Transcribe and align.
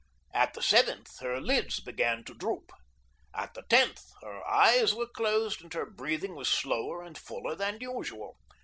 At 0.33 0.55
the 0.55 0.63
seventh 0.63 1.19
her 1.19 1.39
lids 1.39 1.79
began 1.79 2.23
to 2.23 2.33
droop. 2.33 2.71
At 3.35 3.53
the 3.53 3.61
tenth 3.69 4.01
her 4.23 4.43
eyes 4.49 4.95
were 4.95 5.05
closed, 5.05 5.61
and 5.61 5.71
her 5.75 5.85
breathing 5.85 6.33
was 6.33 6.49
slower 6.49 7.03
and 7.03 7.15
fuller 7.15 7.53
than 7.53 7.77
usual. 7.81 8.35